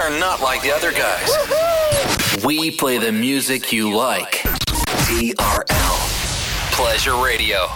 are 0.00 0.18
not 0.18 0.40
like 0.40 0.62
the 0.62 0.72
other 0.72 0.92
guys. 0.92 1.30
We 2.42 2.70
play 2.70 2.96
the 2.96 3.12
music 3.12 3.70
you 3.70 3.94
like. 3.94 4.42
TRL. 5.06 6.72
Pleasure 6.72 7.22
Radio. 7.22 7.68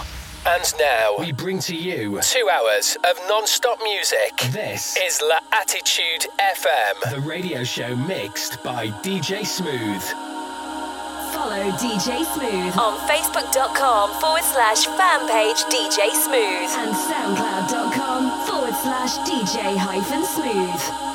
And 0.47 0.63
now 0.79 1.15
we 1.19 1.31
bring 1.31 1.59
to 1.59 1.75
you 1.75 2.19
two 2.21 2.49
hours 2.51 2.97
of 3.03 3.17
non-stop 3.27 3.79
music. 3.83 4.37
This 4.51 4.97
is 4.97 5.21
La 5.21 5.39
Attitude 5.51 6.27
FM, 6.39 7.11
the 7.11 7.19
radio 7.21 7.63
show 7.63 7.95
mixed 7.95 8.63
by 8.63 8.87
DJ 9.01 9.45
Smooth. 9.45 10.03
Follow 11.33 11.69
DJ 11.77 12.25
Smooth 12.33 12.77
on 12.77 12.97
Facebook.com 13.07 14.19
forward 14.21 14.43
slash 14.43 14.85
fan 14.85 15.27
page 15.27 15.63
DJ 15.65 16.11
Smooth 16.11 16.71
and 16.77 16.95
SoundCloud.com 16.95 18.47
forward 18.47 18.75
slash 18.81 19.17
DJ 19.29 19.75
hyphen 19.77 20.23
Smooth. 20.25 21.14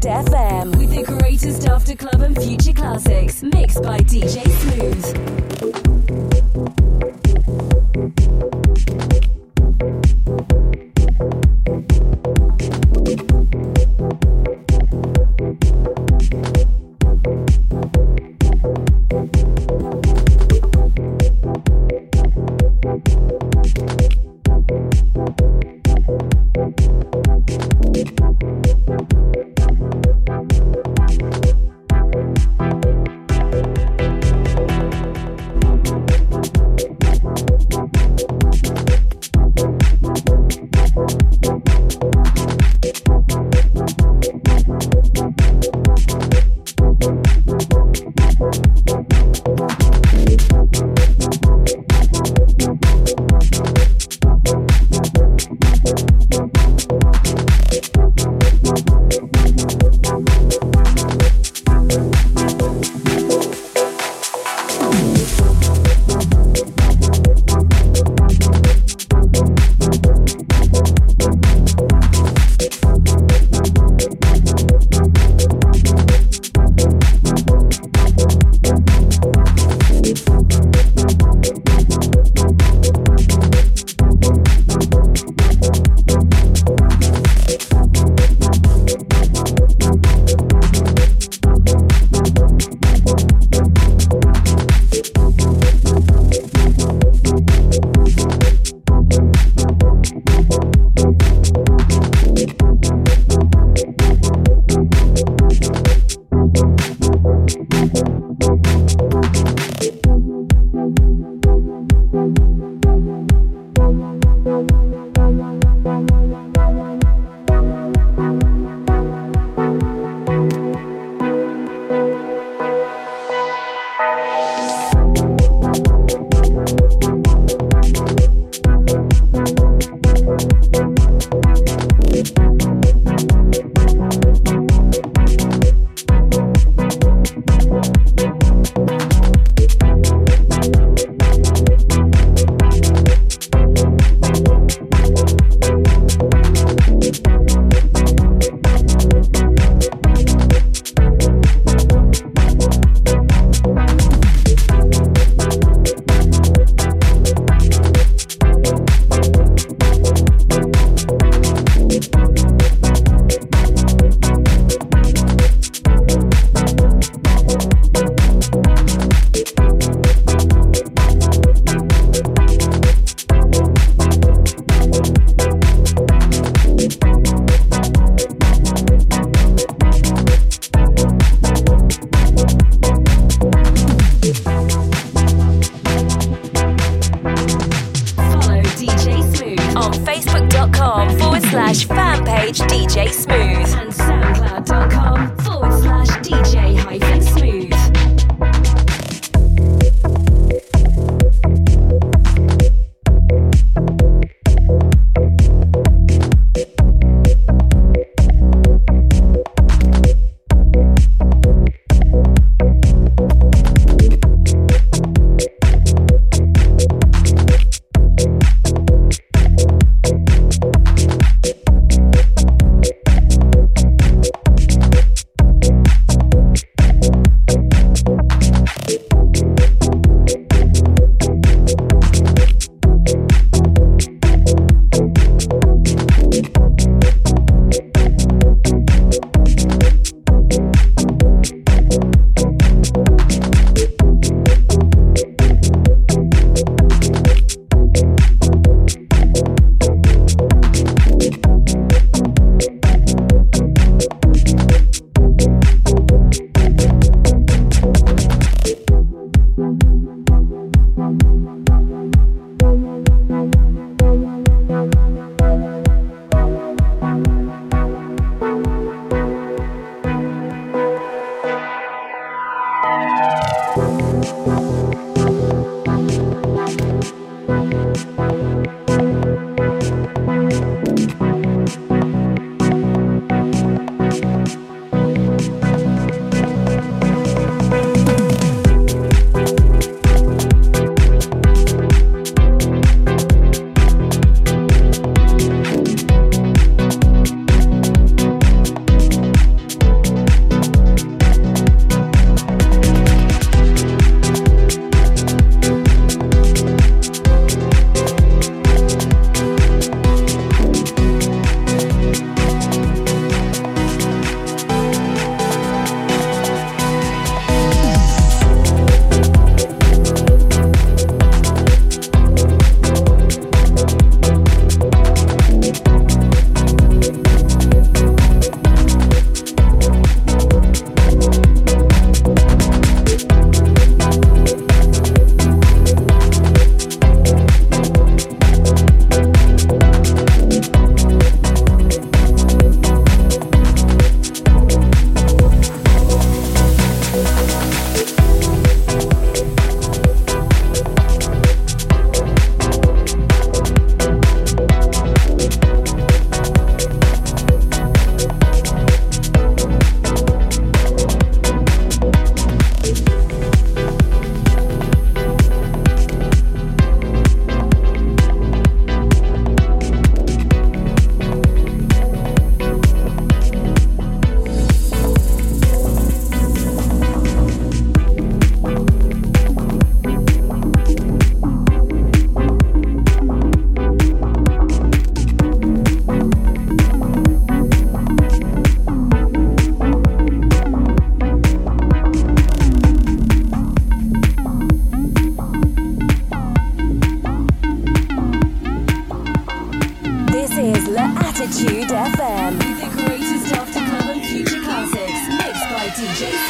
Death 0.00 0.32
FM. 0.32 0.49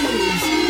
Texas. 0.02 0.69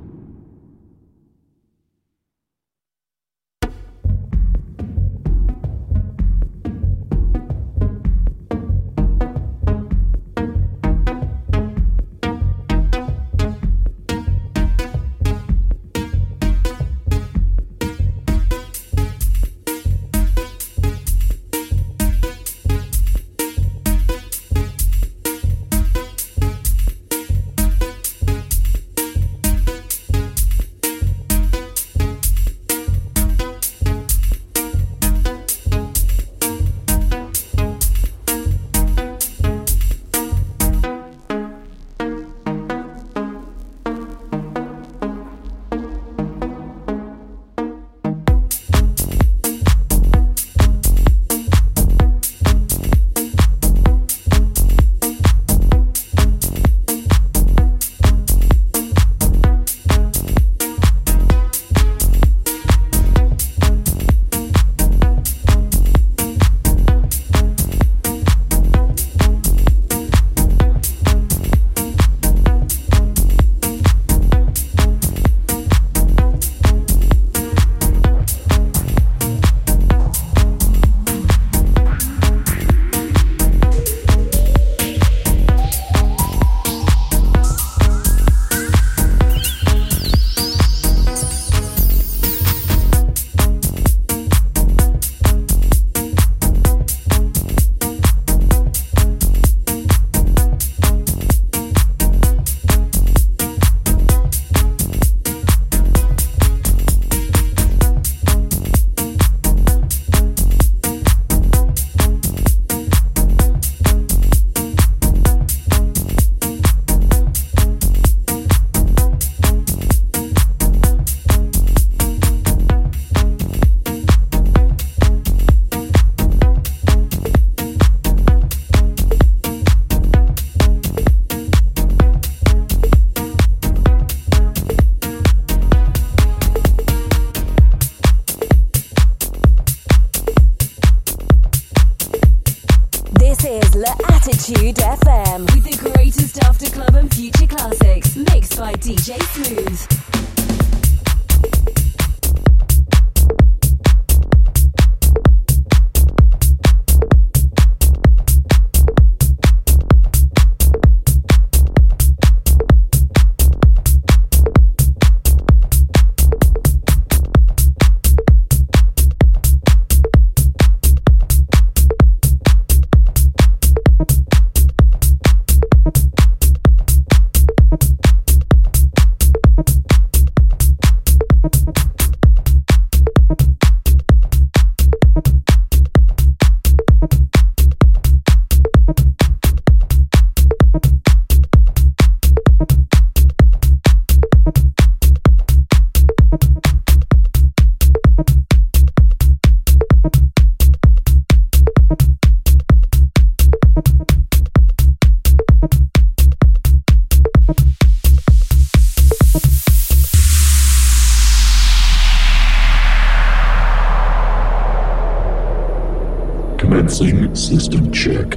System 217.01 217.91
check. 217.91 218.29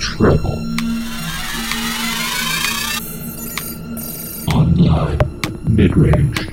Treble. 0.00 0.56
Online. 4.54 5.18
Mid-range. 5.68 6.38
Online. 6.38 6.45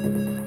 Toma 0.00 0.37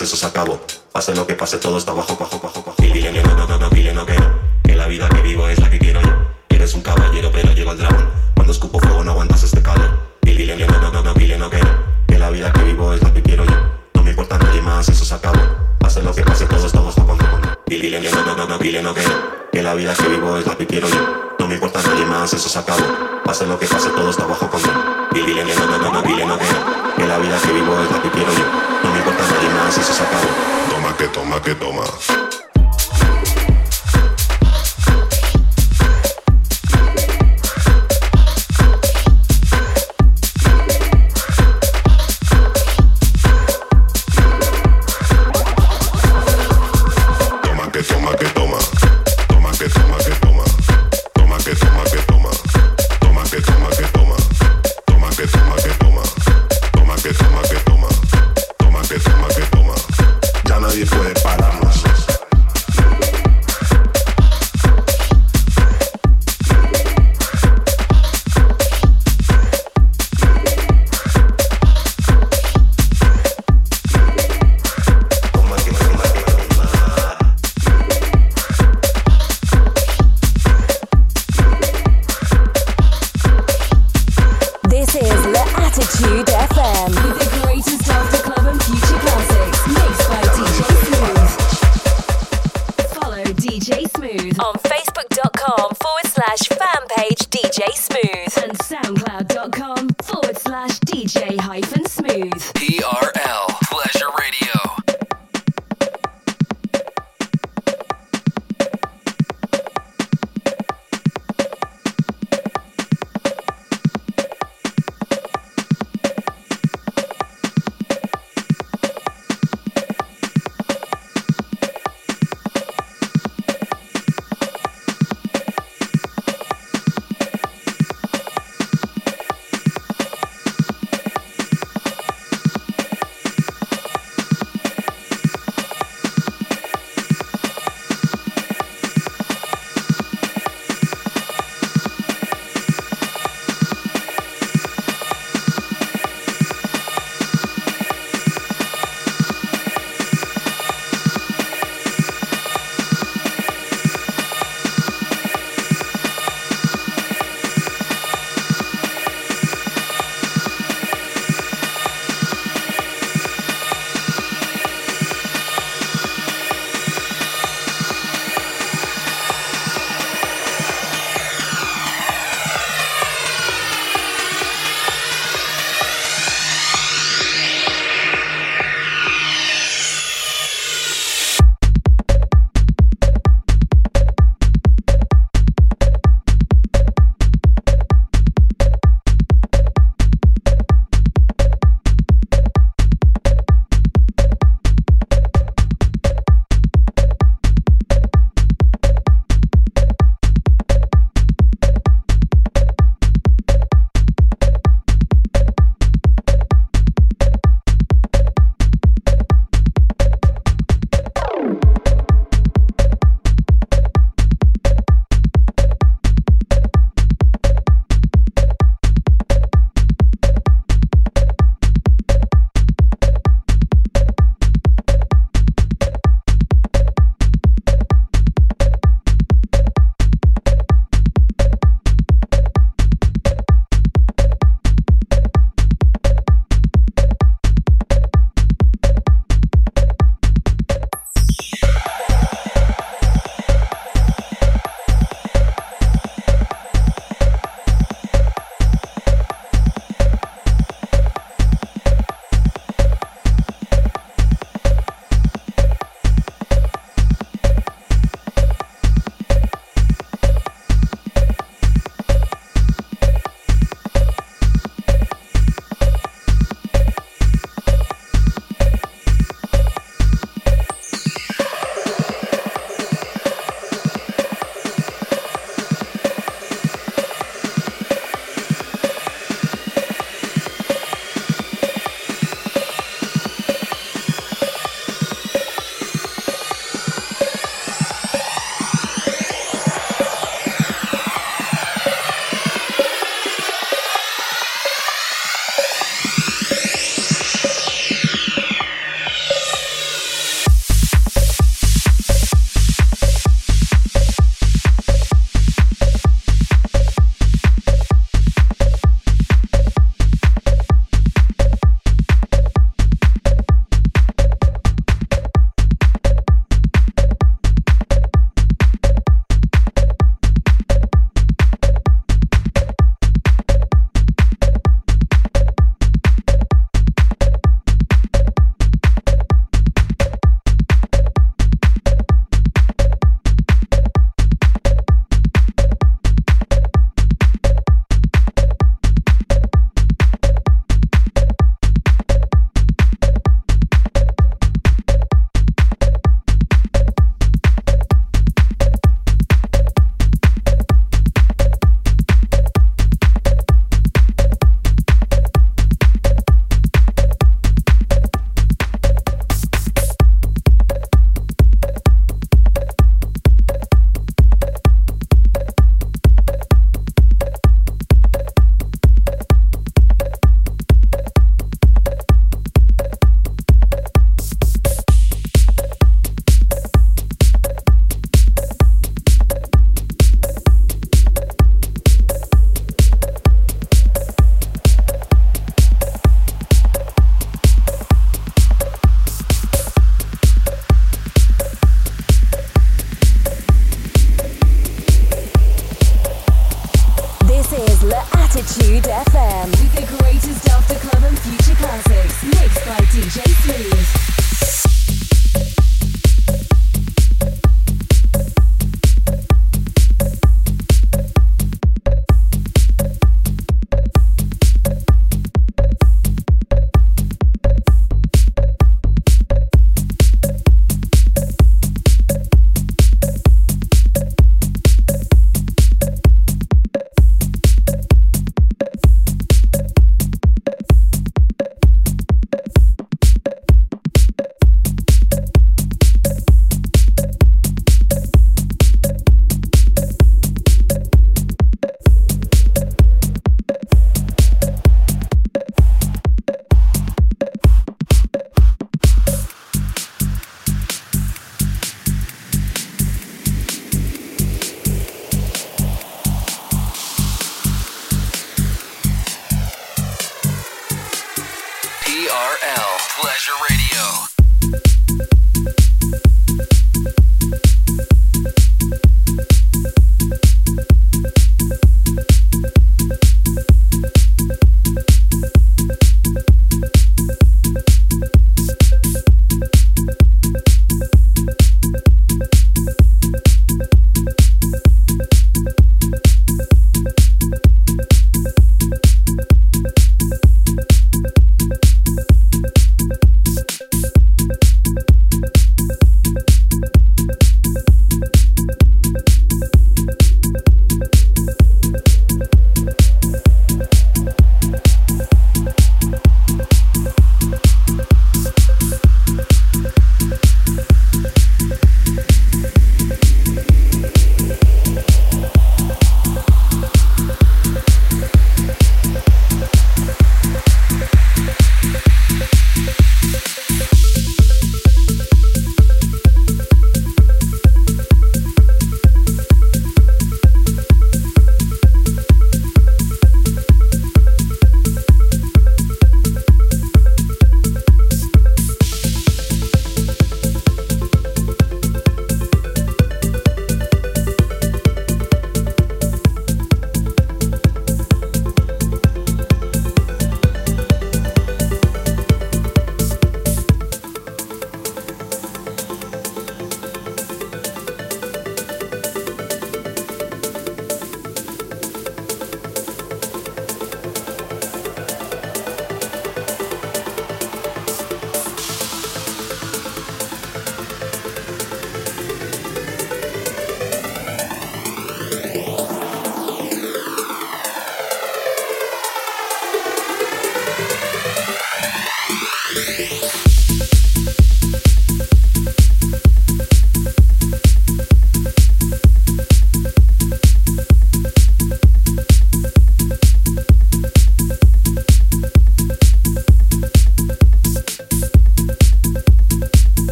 Eso 0.00 0.16
se 0.16 0.26
acabó. 0.26 0.60
Pase 0.92 1.14
lo 1.14 1.26
que 1.26 1.34
pase, 1.34 1.58
todo 1.58 1.78
está 1.78 1.92
bajo, 1.92 2.16
bajo, 2.16 2.38
bajo. 2.40 2.65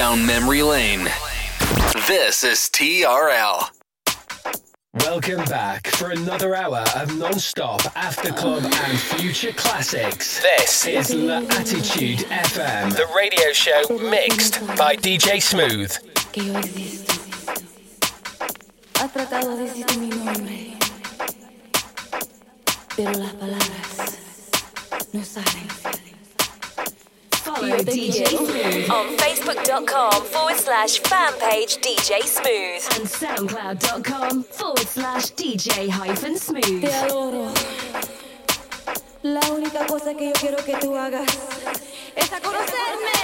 Down 0.00 0.24
memory 0.24 0.62
lane. 0.62 1.04
This 2.08 2.42
is 2.42 2.70
TRL. 2.72 3.68
Welcome 4.94 5.44
back 5.44 5.88
for 5.88 6.12
another 6.12 6.54
hour 6.54 6.82
of 6.96 7.18
non-stop 7.18 7.82
after 7.94 8.32
club 8.32 8.64
and 8.64 8.98
future 8.98 9.52
classics. 9.52 10.40
This 10.40 10.86
is 10.86 11.14
La 11.14 11.40
Attitude 11.50 12.20
FM, 12.30 12.96
the 12.96 13.06
radio 13.14 13.52
show 13.52 13.82
mixed 14.08 14.66
by 14.78 14.96
DJ 14.96 15.42
Smooth. 15.42 15.94
Slash 30.90 31.08
fan 31.08 31.32
page 31.38 31.76
DJ 31.78 32.22
Smooth 32.22 32.98
and 32.98 33.06
SoundCloud.com 33.08 34.42
forward 34.44 34.78
slash 34.80 35.32
DJ 35.34 35.88
hyphen 35.88 36.36
Smooth. 36.36 36.80
Te 36.80 36.92
adoro. 36.92 37.52
La 39.22 39.40
única 39.52 39.86
cosa 39.86 40.14
que 40.14 40.26
yo 40.26 40.32
quiero 40.32 40.56
que 40.64 40.76
tú 40.78 40.96
hagas 40.96 41.28
es 42.16 42.32
a 42.32 42.40
conocerme. 42.40 43.19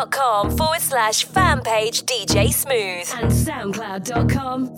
Facebook.com 0.00 0.56
forward 0.56 0.80
slash 0.80 1.24
fan 1.24 1.62
page 1.62 2.02
DJ 2.02 2.52
Smooth 2.52 3.12
and 3.22 3.30
SoundCloud.com 3.30 4.69